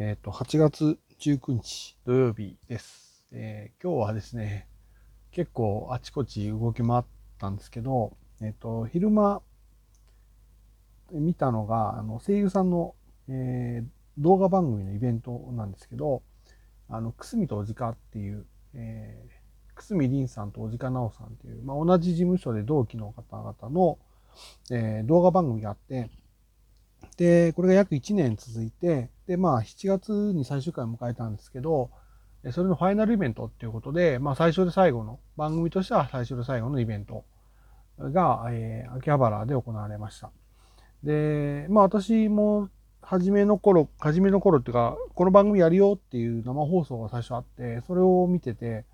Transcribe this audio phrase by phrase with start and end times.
[0.00, 4.68] えっ、と、8月19日土曜日です、えー今日はですね、
[5.32, 7.04] 結構あちこち動き回っ
[7.40, 9.42] たんですけど、えっ、と、昼間
[11.10, 12.94] 見たのが、あの、声優さんの、
[13.28, 13.82] え
[14.18, 16.22] 動画番組のイベントなんですけど、
[16.88, 23.98] あの、くすみとおじかっていう、えー、くすみりんさんとおじかなおさんっていう、まあ、同じ事務所で同期の方々の、
[24.70, 26.08] えー動画番組があって、
[27.18, 31.90] で、これが約1年続いて、で、まあ、7月に最終回を迎えたんですけど、
[32.52, 37.24] それのファイナルイベントっていうことで、まあ、最初で最後の、番組としては最初で最後のイベント
[37.98, 40.30] が、えー秋葉原で行われました。
[41.02, 42.70] で、まあ、私も、
[43.02, 48.84] 初めの頃、初めの頃っていうか、この番組やるよっていう生放送が最初あって、それを見てて、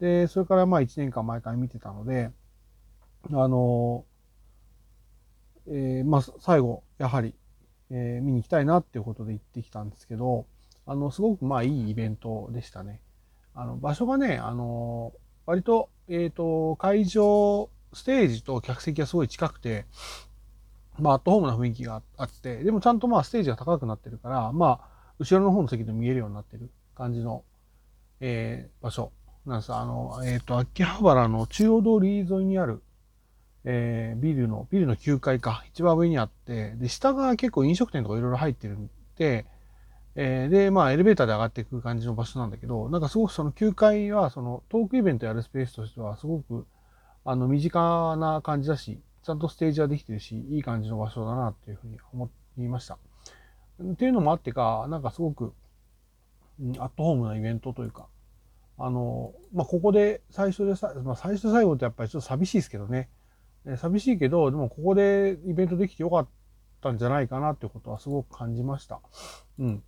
[0.00, 2.30] で、それからまあ1年間毎回見てたので、
[3.32, 4.04] あの、
[5.66, 7.34] えーまあ、最後、やはり、
[7.90, 10.46] えー見に行きたいなっていうことで行ってきたんですけど、
[10.86, 13.00] あの、すごくまあいいイベントでしたね。
[13.54, 15.12] あの、場所がね、あの、
[15.46, 19.86] 割と、えっ、と、会場、ステージと客席がすごい近くて、
[20.98, 27.44] まあ、アットホームな雰囲気があって、でもちゃんとまあ、ステージが高くなってるから、まあ、後ろの方の席で見えるようになってる感じの、
[28.20, 29.12] えー場所
[29.46, 29.72] なんです。
[29.72, 32.82] あの、えっ、と、秋葉原の中央通り沿いにある、
[33.64, 39.46] えービルの、ビルの9階か、一番上にあって、で、下が結構飲食店とかいろいろ入ってるんで、
[40.16, 46.66] えーで、まあ、エレベーターで上がっていく感じの場所なんだけど、なんかすごくその9階は、そのトークイベントやるスペースとしては、すごく、
[47.24, 52.98] あの、身近な感じだし、ちゃんとステージはできてるし、いい感じの場所だなっていうふうに思いました。
[53.82, 55.54] っていうのもあってか、なんかすごく、
[56.60, 58.06] うんアットホームなイベントというか、
[58.78, 63.08] あの、まあ、ここで最初でさ、まあ、最初最後ってやっぱりちょっと寂しいですけどね。
[63.76, 66.28] 寂しいけど、でもここでイベントできてよかっ
[66.82, 69.00] たんじゃないかなっていうことはすごく感じました。
[69.58, 69.82] うん。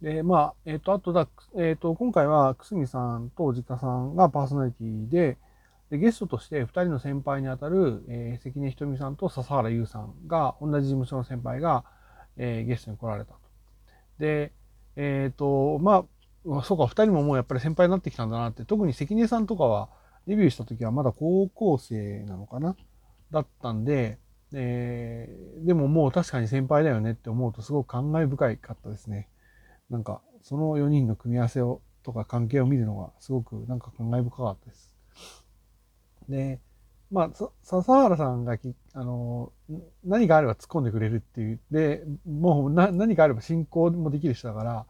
[0.00, 5.38] で、まあ、えっ、と、あとだ、えっ、と、今回は、くすみさんとおじかさんがパーソナリティで、
[5.90, 11.84] で、ゲストとして2人の先輩にあたる、えー関根ひとみさんと笹原優さんが、同じ事務所の先輩が、
[12.36, 13.38] えゲストに来られたと。
[14.18, 14.52] で、
[14.96, 16.04] えっ、と、ま
[16.48, 19.90] あ、そうか、2人ももうやっぱり先輩になってきたんだなって、特に関根さんとかは、
[20.26, 22.76] デビューした時はまだ高校生なのかな？
[23.30, 24.18] だったんで、
[24.52, 29.28] えーでももう確かに先輩だよねって思うとすごく感慨深いかったですね。
[29.90, 34.94] なんか、その4人の組み合わせを、とか関係を見るのがすごくなんか感慨深かったです。
[36.28, 36.60] で、
[37.10, 37.30] まあ、
[37.62, 39.52] 笹原さんがき、あの、
[40.04, 44.86] 何かあれば突っ込んでくれるっていう、で、もうな何かあれば進行もできる人だから、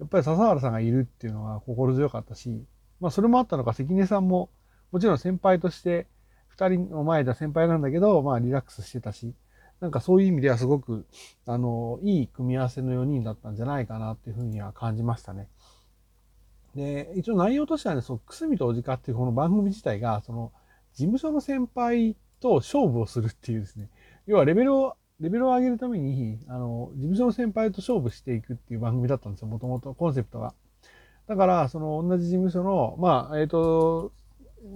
[0.00, 2.64] やっぱり笹原さんがいるっていうのは心強かったし、
[3.00, 4.50] まあそれもあったのか関根さんも、
[4.90, 6.06] もちろん先輩として、
[6.48, 9.34] 二人の前では先輩なんだけど、まあリラックスしてたし、
[9.80, 11.06] なんかそういう意味ではすごく、
[11.46, 15.48] あの、いい組み合わせの4人だったんじゃないかなっていうふうには感じましたね。
[16.74, 20.52] で、一応内容としてはね、そう、くすみとおじかっていうこの番組自体が、その、
[20.94, 23.88] 事務所の先輩と勝負をするっていうですね、
[24.26, 30.54] 要はレベルを、レベルを上げるために、あの、事務所の先輩と勝負していくっていう番組だったんですよ、もともと、コンセプトが。
[31.26, 34.12] だから、その、同じ事務所の、まあ、えっ、と、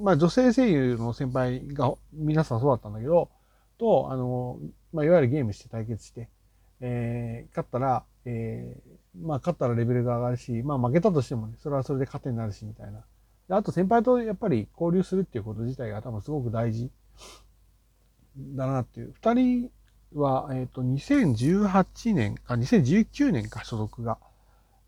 [0.03, 3.31] まあ、女性声優の先輩が、皆さんそうだったんだけど、
[3.79, 4.59] と、あの、
[4.93, 6.29] まあ、いわゆるゲームして対決して、
[6.81, 13.05] えー勝ったら、えーまあ、勝ったらレベルが上がるし、まあ、負けたとしてもね、それはそれで勝手になるし、みたいな。
[13.57, 16.91] あと、先輩とやっぱり交流するっていうこと自体が多分すごく大事
[18.37, 19.13] だなっていう。
[19.15, 19.71] 二人
[20.15, 24.19] は、えっ、と、2018年か、2019年か、所属が。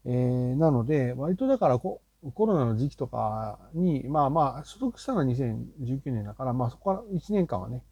[0.07, 2.01] えーなので、割とだからこ、
[2.33, 7.83] コロナの時期とかに、まあまあ、所属したのは2019年だから、まあそこから1年間はね、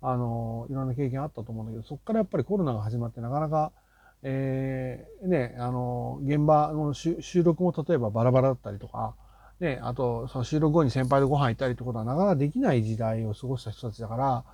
[0.00, 3.72] あの、いろんな経験あったと思うんだけど、そこからやっぱりコロナが始まってなかなか、
[4.22, 9.14] えーね、あの、現場の収録も例えばバラバラだったりとか、
[9.62, 14.44] ね、あと、その収録後に先輩とご飯行ったりってことはなかなかできない時代を過ごした人たちだから、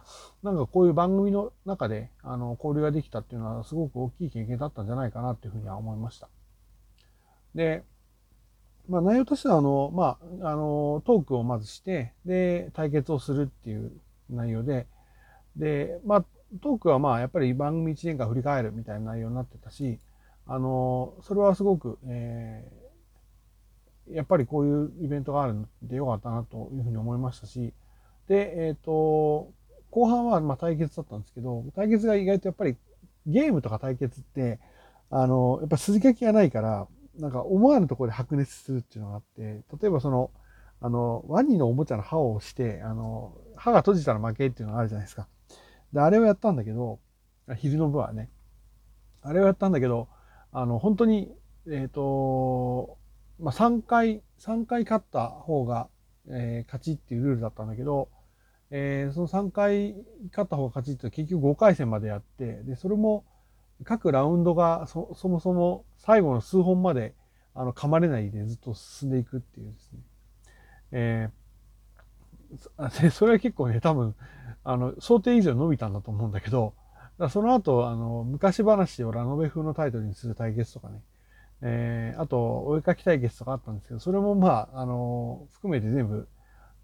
[0.42, 6.28] なんかこういう番組の中で、あの、交流ができたっていうのはすごく大きい経験だったんじゃないかなっていうふうには思いました。
[7.54, 7.84] で、
[8.88, 13.92] まあ内容としては、あの、まあ、あの、トークをまずして、で、対決をするっていう
[14.30, 14.86] 内容で、
[15.56, 16.24] で、まあ、
[16.62, 19.98] トークはまあ、やっぱり番組1年間振り返るみたいな内容になってたし、
[20.46, 22.88] あの、それはすごく、えー
[24.12, 27.72] やっぱりこういうイベントがあるんでよかったなというふうに思いましたし、
[28.28, 29.50] で、えっ、と、
[29.90, 32.76] 後半はまあ対決だったんですけど、対決が意外とやっぱり
[33.26, 34.58] ゲームとか対決って、
[35.10, 40.30] あの、やっぱ筋書きがないから、なんか思わぬところで白熱するっていうのがあって、例えばその、
[40.80, 45.26] あの、ワニのおもちゃの歯を押して、あの、歯が閉じたら負けっていうのがあるじゃないですか。
[45.92, 47.00] で、あれをやったんだけど、
[47.56, 48.30] 昼の部はね、
[49.22, 50.08] あれをやったんだけど、
[50.52, 51.34] あの、本当に
[51.70, 52.98] えっ、と、
[53.38, 55.88] まあ、3回、3回勝った方が、
[56.28, 58.08] えー、勝ちっていうルールだったんだけど、
[58.70, 59.94] えー、その3回
[60.30, 63.24] 勝った方が勝ちって結局5回戦までやって、で、それも
[63.84, 67.14] 各ラウンドがそもそも最後の数本まで
[67.54, 69.98] あの噛まれないでずっと進んでいくっていうですね。
[70.90, 74.14] えー、そ れは結構ね、多分、
[74.64, 76.74] あの、想定以上伸びたんだと思うんだけど、
[77.30, 81.02] その後、あの、昔話をラノベ風のタイトルにする対決とかね、
[81.60, 86.28] えー、あと、お絵かき対決とかあったんですけど、それもまあ、あの、含めて全部、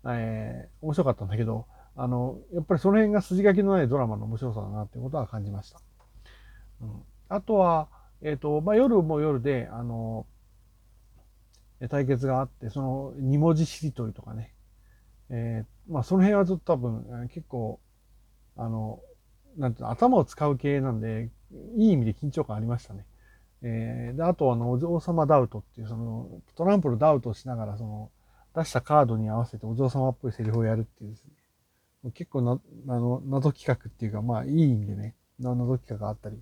[0.06, 5.80] えー、面白かったんだけど、あの、やっぱりその辺が筋書きのないドラマの面白さだなってことは感じました。
[6.84, 7.88] うん、あとは、
[8.22, 10.26] えっ、ー、と、まあ、夜も夜で、あの、
[11.88, 14.54] 対決があって、その二文字しりとりとかね、
[15.30, 17.80] えー、まあその辺はずっと多分結構、
[18.56, 19.00] あの、
[19.56, 21.30] なんていうの、頭を使う系なんで、
[21.76, 23.04] いい意味で緊張感ありましたね。
[23.62, 28.10] えー、で、あとあの、お嬢様ダウトっていう、その、トランプのダウトをしながら、その、
[28.54, 31.24] 出したカードに合わせてお嬢様っぽいセリフをやるっていうです
[32.04, 32.12] ね。
[32.12, 36.40] 結構な、あの、謎企画っていうか、まあ、いい意味でね、謎企画があったり。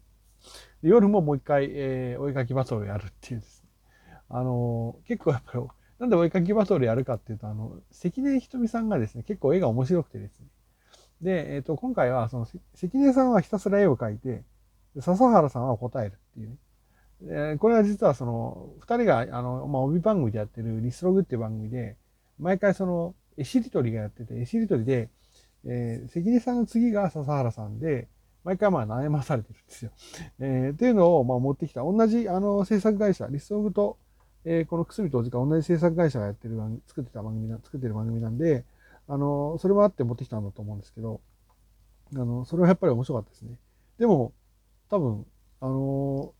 [0.82, 4.18] 夜ももう一回、えー、追いかきバトルやるっていうですね。
[4.28, 5.64] あの、結構やっぱり、
[5.98, 10.46] なんで追いかきバトルやるかっていうと、あの、関根ひとみさんがですね、結構絵が面白くてですね。
[11.20, 14.42] で、えっ、ー、と、今回は、その、関根さんはひたすら絵を描いて、
[15.00, 16.56] 笹原さんは答えるっていうね。
[17.54, 21.96] えこれは実はその、二人が、あの、まあ、帯番組でやってるリスログっていう番組で、
[22.38, 25.08] 毎回その、絵しりとりがやってて、絵しりとりで、
[25.64, 28.08] えー、関根さんの次が笹原さんで、
[28.44, 29.90] 毎回まあ悩まされてるんですよ。
[30.40, 31.82] えー、っていうのをまあ持ってきた。
[31.82, 33.98] 同じあの制作会社、リスログと、
[34.44, 38.64] えー、このくすみとおじか同じ制作会社がやってる番組、作ってた番組な、作ってる番組なんで、
[39.08, 41.20] あの、それもあって持ってきたんだと思うんですけど、
[42.14, 43.56] あの、それはやっぱり面白かったですね。
[43.98, 44.32] でも、
[44.90, 45.26] 多分、
[45.60, 46.34] あの、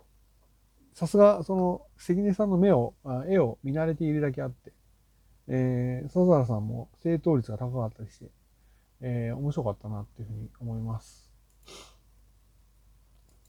[0.94, 4.72] さすが、その、関根さんの目を、あ絵を見慣れているだけあって、
[5.49, 8.26] えー、笹原さんも正答率が高かったりして、
[9.00, 11.31] えー、面白かったなっていうふうに思います。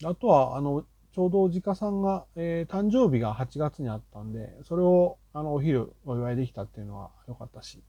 [0.05, 7.83] あとは、あの、ちょうど鹿さんが、えー、誕生日が8月にあったんで、それを、あの、お昼お祝いできたっていうのは良かったし。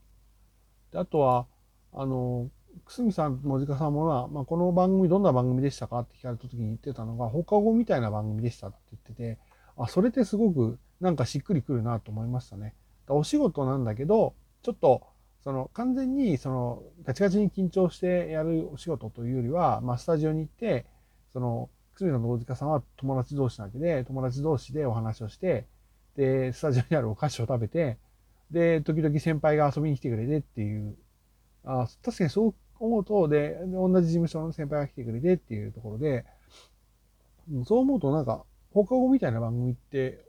[0.93, 1.47] であとは、
[1.93, 2.51] あの、
[2.85, 9.39] くすみさんも鹿さんもまあ、まあ、この番組どんな番組でしたかって聞かれた時に言ってたのが、放課後みたいな番組でしたって言ってて、
[9.77, 12.75] あ、それってすごくなんかしっくりくるなと思いましたね。
[13.09, 15.07] お仕事なんだけど、ちょっと、
[15.43, 20.87] その完全にそのガチガチに緊張してやるお仕事というよりは、まあ、スタジオに行って、
[21.33, 25.67] その久住さんと大塚さんは友達同士なわけで、友達同士でお話をして、
[26.17, 27.99] で、スタジオにあるお菓子を食べて、
[28.51, 30.97] で、時々先輩が遊びに来てくれてっていう、
[31.65, 36.25] あ確かにそう思うと、で、同じ事務所の先輩が来てくれてっていうところで、
[37.65, 40.25] そう思うとなんか、放課後みたいな番組って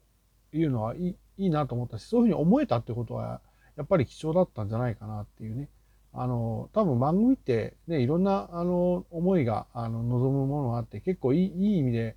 [0.53, 3.41] いうのはいいいいなと思ったし、そういうふうに思えたってことは、
[3.75, 5.69] やっぱり貴重だったんじゃないかなっていうね。
[6.17, 12.15] あの、多分番組ってね、いろんな、あの、思いが、あの、望むものがあって、結構いい、いい意味で、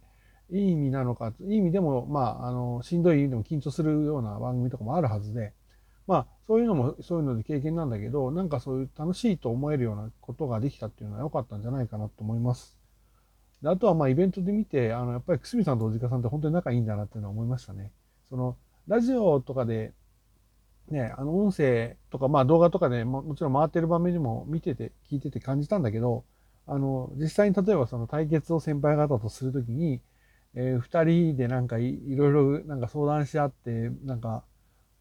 [0.51, 5.53] いい意味なのか、いい意味でも、まあ、あの、しんどい意味でも緊張するような番組とかもあるはずで、
[6.07, 12.79] まあ、そういうのも、そういうので経験なんだけど、なんかそういう楽しいと思えるようなことができたっていうのは良かったんじゃないかなと思います。
[13.63, 17.93] であとは、まあ、イベントで見て、あの、やっぱり、くすみさんとおじかさんって本当に仲いいんだなっていうのは思いましたね。
[18.31, 18.57] その、
[18.87, 19.93] ラジオとかで
[20.91, 26.25] ね、あの音声とか、まあ動画とかでももちろん回ってる場面でも見てて、聞いてて感じたんだけど、
[26.67, 30.01] あの、実際に例えばその対決を先輩方とするときに、
[30.55, 34.45] えー、二人でなんかいろいろなんか相談し合って、なんか、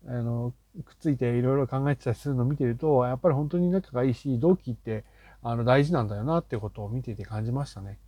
[0.06, 0.54] あの、
[0.86, 5.06] くっついていろいろ考えてたりするのを見てると、やっぱり本当に仲がいいし、同期って
[5.42, 8.00] あの大事なんだよなってことを見てて感じましたね。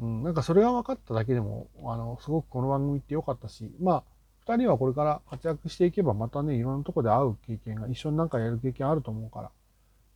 [0.00, 4.04] うん、なんかそれが分かっただけでも、あの、すごくこの番組って良かったし、まあ、
[4.46, 9.50] 二人はこれから活躍していけばまたね、いろんなとこで会う経験が、一緒になんかやる経験あると思うから、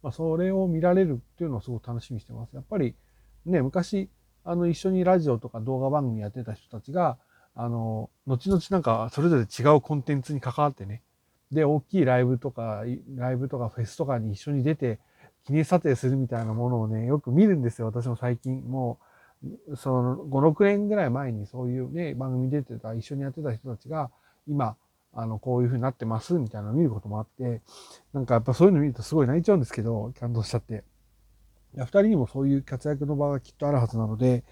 [0.03, 2.55] まあ、それを見られるっていうのをすごく楽しみにしてます。
[2.55, 2.95] やっぱり
[3.47, 4.11] ね、昔、
[4.45, 7.19] あの、一緒にラジオとか動画番組やってた人たちが、
[7.55, 11.03] あの、後々なんかそれぞれ違うコンテンツに関わってね、
[11.53, 12.85] で、大きいライブとか、
[13.17, 14.99] ライブとかフェスとかに一緒に出て、
[15.47, 17.87] 記念撮影するみたいなものをね、よく見るんですよ。
[17.87, 18.63] 私も最近。
[18.65, 19.05] もう、
[19.77, 24.11] その5、6年ぐらい前にそういうね、番組出てた、一緒にやってた人たちが、
[24.47, 24.77] 今、
[25.13, 27.63] あの、こういう風になってますみたいなのを見ることもあって、
[28.13, 30.85] なんかやっぱそういうの見るとすごい泣いちゃうんですけど、感動しちゃって。
[31.75, 34.45] いや、二人にもそういう活躍の場がきっとあるはずなので、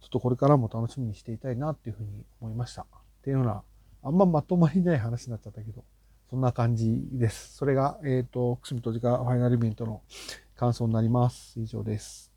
[0.00, 2.82] ちょっとこれからも楽しみにしていたいなっていうふうに思いました。
[2.82, 2.86] っ
[3.22, 3.62] ていうような、
[4.02, 5.84] あんままとまりない話になっちゃったけど、
[6.30, 7.56] そんな感じです。
[7.56, 10.02] それが、えっ、ー、と、くすみとじかファイナルイベントの
[10.56, 11.60] 感想になります。
[11.60, 12.35] 以上です。